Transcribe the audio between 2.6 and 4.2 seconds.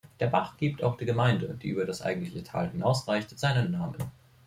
hinausreicht, seinen Namen.